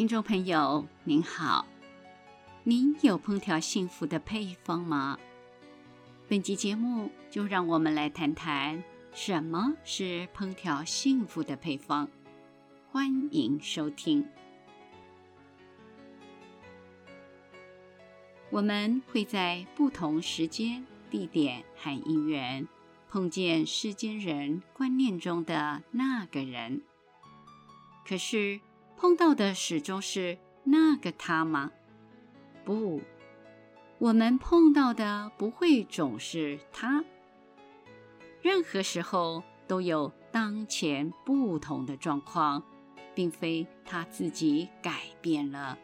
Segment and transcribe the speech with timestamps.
[0.00, 1.66] 听众朋友您好，
[2.62, 5.18] 您有烹调幸福的配方吗？
[6.26, 8.82] 本集节目就让我们来谈谈
[9.12, 12.08] 什么是烹调幸福的配方。
[12.90, 14.26] 欢迎收听。
[18.48, 22.66] 我们会在不同时间、地点和因缘
[23.10, 26.80] 碰见世间人观念中的那个人，
[28.08, 28.58] 可是，
[29.00, 31.72] 碰到的始终是那个他吗？
[32.66, 33.00] 不，
[33.98, 37.02] 我们碰到的不会总是他。
[38.42, 42.62] 任何时候都有当前不同的状况，
[43.14, 45.78] 并非他自己改变了，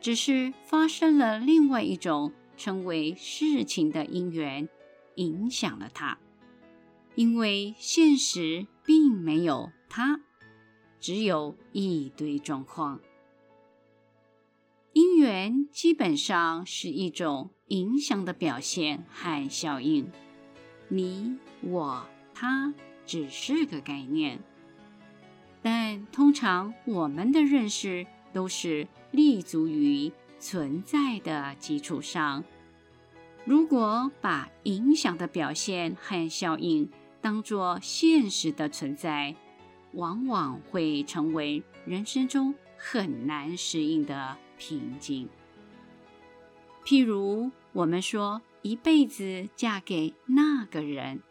[0.00, 4.68] 只是发生了另外一种称为事情的因缘，
[5.16, 6.16] 影响了他。
[7.16, 10.20] 因为现实并没有他。
[11.04, 12.98] 只有一堆状况，
[14.94, 20.10] 因缘基本上是一种影响的表现和效应。
[20.88, 22.72] 你、我、他
[23.04, 24.38] 只是个概念，
[25.60, 32.42] 但通常我们的认识都是立足于存在的基础上。
[33.44, 36.88] 如果把影响的表现和效应
[37.20, 39.36] 当作现实的存在，
[39.94, 45.28] 往往会成为人生中很难适应的瓶颈。
[46.84, 51.22] 譬如，我们说一辈子嫁给那个人，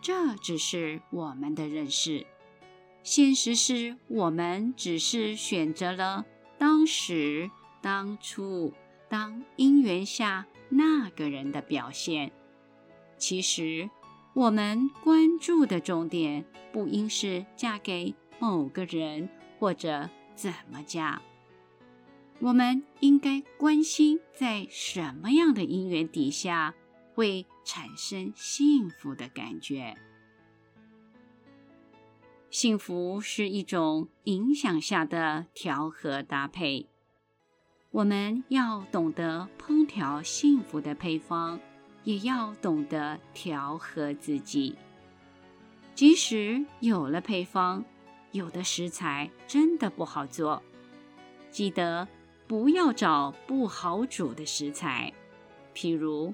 [0.00, 2.26] 这只是我们的认识。
[3.02, 6.24] 现实是我们只是选择了
[6.58, 8.72] 当时、当初、
[9.08, 12.32] 当因缘下那个人的表现。
[13.16, 13.88] 其实，
[14.36, 21.22] 我们关注的重点不应是嫁给某个人或者怎么嫁，
[22.40, 26.74] 我们应该关心在什么样的因缘底下
[27.14, 29.94] 会产生幸福的感觉。
[32.50, 36.86] 幸福是一种影响下的调和搭配，
[37.90, 41.58] 我们要懂得烹调幸福的配方。
[42.06, 44.76] 也要懂得调和自己。
[45.92, 47.84] 即使有了配方，
[48.30, 50.62] 有的食材真的不好做，
[51.50, 52.06] 记得
[52.46, 55.12] 不要找不好煮的食材。
[55.74, 56.32] 譬如，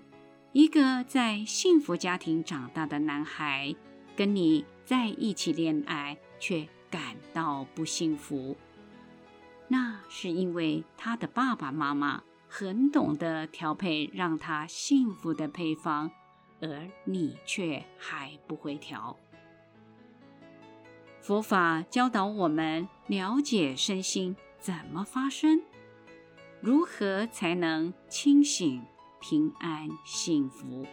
[0.52, 3.74] 一个在幸福家庭长大的男孩，
[4.14, 8.58] 跟你在一起恋爱，却感到不幸福，
[9.68, 12.22] 那是因为他的爸爸妈妈。
[12.54, 16.10] 很懂得调配让他幸福的配方，
[16.60, 19.16] 而你却还不会调。
[21.22, 25.62] 佛法教导我们了解身心怎么发生，
[26.60, 28.84] 如何才能清醒、
[29.19, 30.84] 平安、幸福。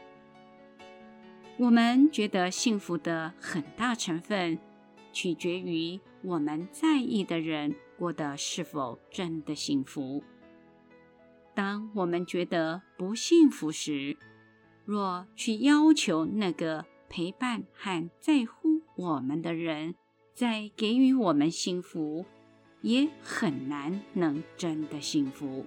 [1.57, 4.57] 我们觉得幸福的很大成分，
[5.11, 10.23] 取决于我们在意的人过得是否真的幸福。
[11.53, 14.17] 当我们觉得不幸福时，
[14.85, 19.95] 若去要求那个陪伴和在乎我们的人
[20.33, 22.25] 再给予我们幸福，
[22.81, 25.65] 也很难能真的幸福。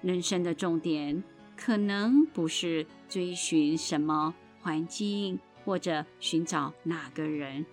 [0.00, 1.22] 人生的重点
[1.56, 7.66] 可能不是追寻什么环境或者寻找哪个人，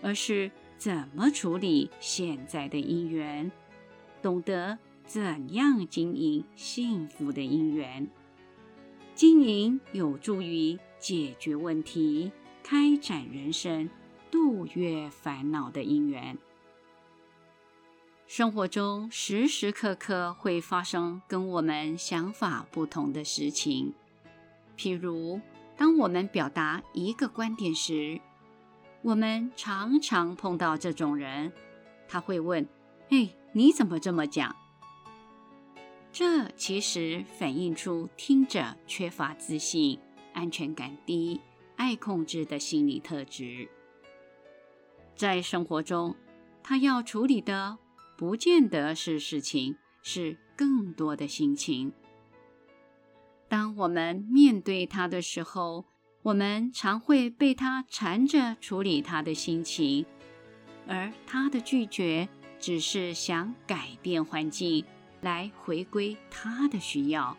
[0.00, 3.52] 而是怎么处理现在的因缘，
[4.22, 4.78] 懂得。
[5.12, 8.08] 怎样经营幸福的因缘？
[9.14, 13.90] 经营有助于解决问题、开展人生、
[14.30, 16.38] 度越烦恼的因缘。
[18.26, 23.92] 生活中时时刻刻会发生跟我们想法不同的事情，
[24.78, 25.38] 譬如
[25.76, 28.18] 当我们表达一个观点时，
[29.02, 31.52] 我们常常碰到这种人，
[32.08, 32.66] 他会问
[33.12, 34.56] ：“哎，你怎么这么讲？”
[36.12, 39.98] 这其实反映出听者缺乏自信、
[40.34, 41.40] 安全感低、
[41.76, 43.66] 爱控制的心理特质。
[45.16, 46.14] 在生活中，
[46.62, 47.78] 他要处理的
[48.18, 51.92] 不见得是事情，是更多的心情。
[53.48, 55.86] 当我们面对他的时候，
[56.22, 60.04] 我们常会被他缠着处理他的心情，
[60.86, 64.84] 而他的拒绝只是想改变环境。
[65.22, 67.38] 来回归他的需要。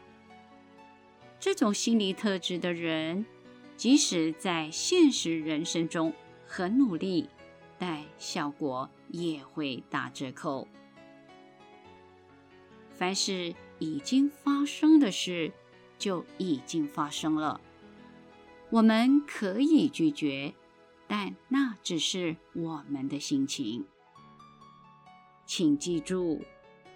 [1.39, 3.25] 这种心理特质的人，
[3.77, 6.13] 即使在现实人生中
[6.47, 7.29] 很努力，
[7.77, 10.67] 但效果也会打折扣。
[12.95, 15.51] 凡是已经发生的事，
[15.97, 17.59] 就已经发生了。
[18.69, 20.53] 我们可以拒绝，
[21.07, 23.85] 但那只是我们的心情。
[25.45, 26.41] 请记住，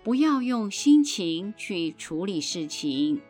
[0.07, 3.21] 不要用心情去处理事情。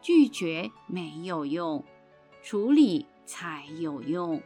[0.00, 1.84] 拒绝没有用，
[2.42, 4.42] 处理才有用。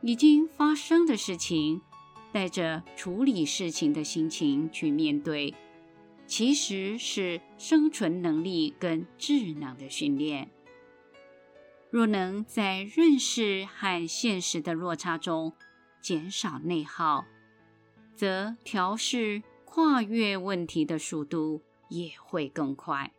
[0.00, 1.82] 已经发生的事情，
[2.32, 5.54] 带着处理事情的心情去面对，
[6.26, 10.50] 其实是生存能力跟智能的训练。
[11.90, 15.52] 若能在认识和现实的落差中
[16.00, 17.26] 减少内耗，
[18.14, 23.12] 则调适跨越问题的速度也会更快。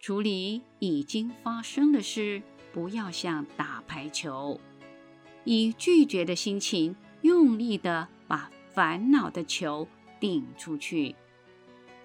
[0.00, 2.42] 处理已经发生的事，
[2.72, 4.60] 不要像打排球，
[5.44, 9.86] 以拒绝的心情用力的把烦恼的球
[10.18, 11.14] 顶出去，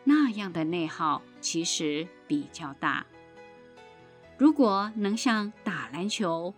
[0.04, 3.04] 那样的内耗其实比较大。
[4.38, 6.54] 如果能像打篮球，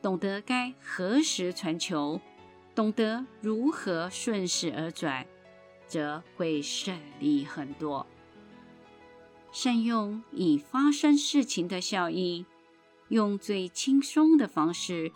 [0.00, 2.20] 懂得该何时传球，
[2.76, 5.26] 懂得如何顺势而转，
[5.94, 8.04] 则会顺利很多。
[9.52, 12.44] 善用已发生事情的效应，
[13.10, 15.12] 用最轻松的方式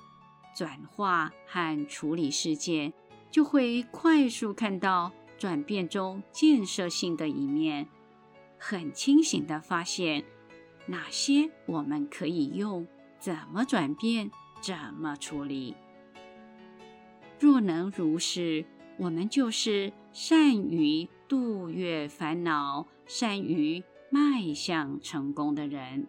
[0.54, 2.92] 转化和处理事件，
[3.28, 7.88] 就会快速看到转变中建设性的一面，
[8.56, 10.24] 很清醒地发现。
[10.86, 12.86] 哪些我们可以用？
[13.18, 14.30] 怎么转变？
[14.60, 15.74] 怎么处理？
[17.40, 18.64] 若能如是，
[18.96, 26.08] 我们就是善于度越烦恼、善于迈向成功的人。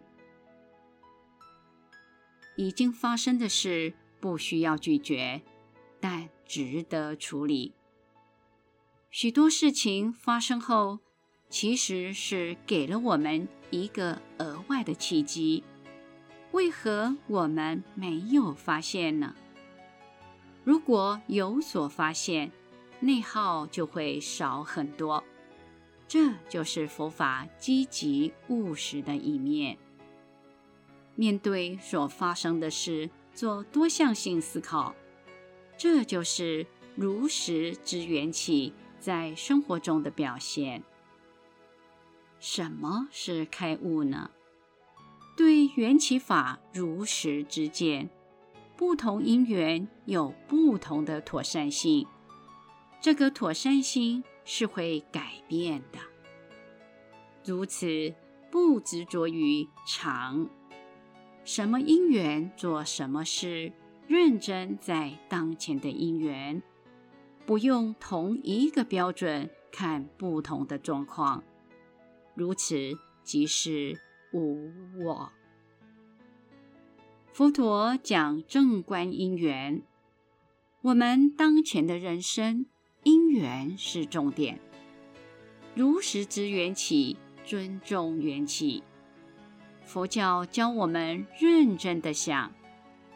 [2.56, 5.42] 已经发生的事不需要拒绝，
[6.00, 7.72] 但值得处理。
[9.12, 10.98] 许多事情发生后，
[11.48, 15.62] 其实是给了我们一个额外的契机，
[16.50, 19.36] 为何我们没有发现呢？
[20.64, 22.50] 如果有所发现，
[23.00, 25.24] 内耗就会少很多。
[26.06, 29.78] 这就是佛法积极务实的一面。
[31.14, 34.94] 面对所发生的事，做多项性思考，
[35.76, 40.82] 这就是如实之缘起在生活中的表现。
[42.38, 44.30] 什么是开悟呢？
[45.36, 48.10] 对缘起法如实之见，
[48.76, 52.06] 不同因缘有不同的妥善性，
[53.00, 55.98] 这个妥善心是会改变的。
[57.44, 58.14] 如此
[58.50, 60.48] 不执着于常，
[61.44, 63.72] 什么因缘做什么事，
[64.06, 66.62] 认真在当前的因缘，
[67.46, 71.42] 不用同一个标准看不同的状况。
[72.34, 72.76] 如此
[73.24, 73.98] 即是
[74.32, 74.70] 无
[75.02, 75.32] 我。
[77.32, 79.82] 佛陀讲正观因缘，
[80.82, 82.66] 我们当前的人生
[83.02, 84.60] 因缘是重点。
[85.74, 88.82] 如实知缘起，尊重缘起。
[89.84, 92.52] 佛教教我们认真的想：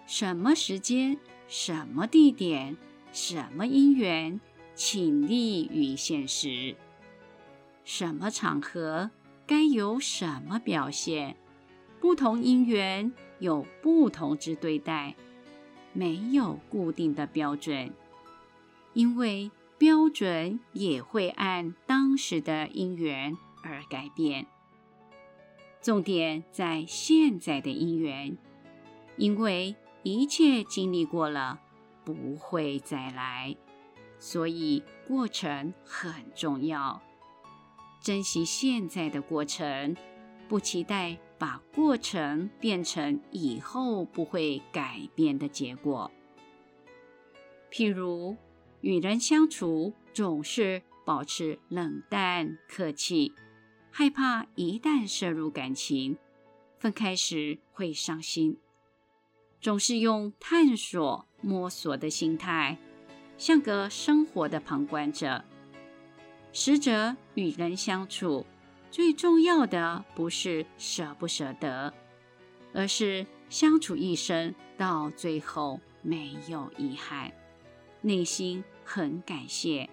[0.07, 2.77] 什么时间、什么地点、
[3.13, 4.41] 什么因缘，
[4.75, 6.75] 请立于现实。
[7.85, 9.11] 什么场合
[9.47, 11.37] 该有什么表现？
[12.01, 15.15] 不同因缘有不同之对待，
[15.93, 17.93] 没有固定的标准，
[18.95, 24.47] 因为标准也会按当时的因缘而改变。
[25.83, 28.39] 重点在现在的因缘，
[29.17, 31.61] 因为一切经历过了，
[32.05, 33.55] 不会再来，
[34.19, 37.03] 所以过程很重要。
[38.01, 39.97] 珍惜现在的过程，
[40.49, 46.11] 不期待把过程变成以后不会改变的结果。
[47.71, 48.37] 譬如
[48.85, 53.33] 与人相处，总是保持冷淡客气，
[53.91, 56.19] 害怕一旦涉入感情，
[56.79, 58.59] 分开时会伤心，
[59.59, 62.77] 总是用探索摸索的心态，
[63.39, 65.43] 像个生活的旁观者。
[66.53, 68.45] 实则与人相处，
[68.91, 71.91] 最重要的不是舍不舍得，
[72.75, 77.33] 而是相处一生到最后没有遗憾，
[78.03, 79.89] 内心很感谢，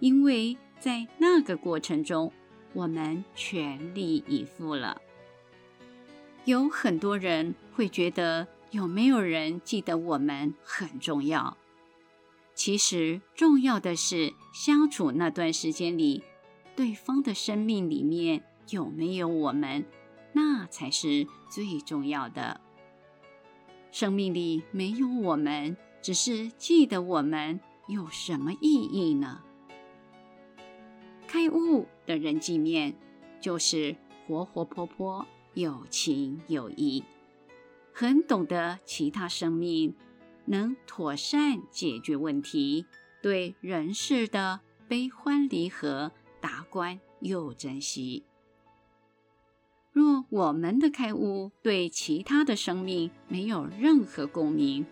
[0.00, 2.32] 因为在那个过程中，
[2.72, 5.00] 我们全力以赴了。
[6.44, 11.56] 有很多人会觉得有没有人记得我们很重要。
[12.54, 16.22] 其实重要的是相处那段时间里，
[16.76, 19.84] 对方的生命里面有没有我们，
[20.32, 22.60] 那才是最重要的。
[23.90, 29.42] 生命里没有我们，只是记得我们，有什么意义呢？
[31.26, 32.94] 开悟的人际面，
[33.40, 37.04] 就是活活泼泼、有情有义，
[37.92, 39.94] 很懂得其他生命。
[40.46, 42.84] 能妥善解决问题，
[43.22, 48.24] 对人世的悲欢离合达观又珍惜。
[49.90, 54.84] 若我们的开悟对其他的生命没有任何共鸣，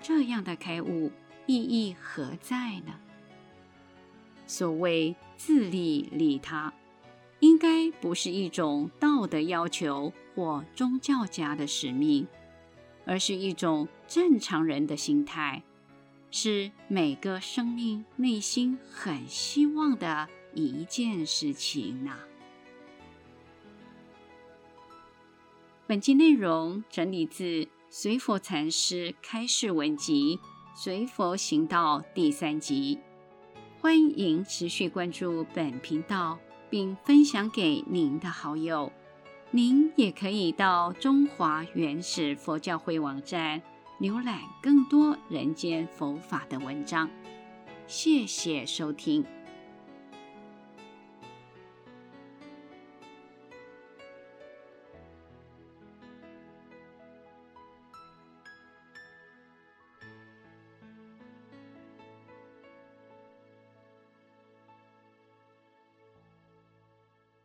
[0.00, 1.10] 这样的开悟
[1.46, 2.94] 意义何在呢？
[4.46, 6.72] 所谓自利利他，
[7.40, 12.26] 应该不是一种道德要求或宗教家的使命。
[13.06, 15.62] 而是一种正常人的心态，
[16.30, 22.18] 是每个生命内心很希望的一件事情呐。
[25.86, 30.40] 本集内容整理自随佛禅师开示文集
[30.76, 32.98] 《随佛行道》第三集，
[33.80, 36.36] 欢迎持续关注本频道，
[36.68, 38.90] 并分享给您的好友。
[39.52, 43.62] 您也可以到中华原始佛教会网站
[44.00, 47.08] 浏览更多人间佛法的文章。
[47.86, 49.24] 谢谢收听。